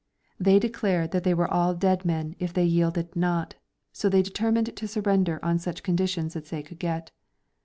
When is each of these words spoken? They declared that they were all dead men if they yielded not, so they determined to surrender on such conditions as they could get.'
They 0.39 0.57
declared 0.57 1.11
that 1.11 1.23
they 1.23 1.35
were 1.35 1.47
all 1.47 1.75
dead 1.75 2.05
men 2.05 2.35
if 2.39 2.51
they 2.53 2.65
yielded 2.65 3.15
not, 3.15 3.53
so 3.93 4.09
they 4.09 4.23
determined 4.23 4.75
to 4.75 4.87
surrender 4.87 5.39
on 5.45 5.59
such 5.59 5.83
conditions 5.83 6.35
as 6.35 6.49
they 6.49 6.63
could 6.63 6.79
get.' 6.79 7.11